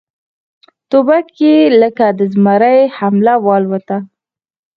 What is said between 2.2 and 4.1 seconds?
زمري حمله والوته